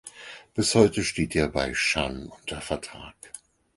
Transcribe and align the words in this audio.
Bis 0.55 0.73
heute 0.73 1.03
steht 1.03 1.35
er 1.35 1.47
bei 1.47 1.75
Shan 1.75 2.25
unter 2.25 2.59
Vertrag. 2.59 3.13